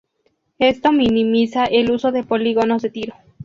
[0.57, 3.13] Esto minimiza el uso de polígonos de tiro.